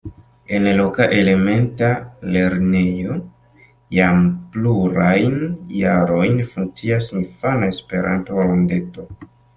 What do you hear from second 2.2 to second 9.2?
lernejo jam plurajn jarojn funkcias infana Esperanto-rondeto.